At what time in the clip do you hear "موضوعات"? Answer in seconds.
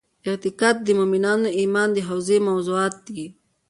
2.49-2.95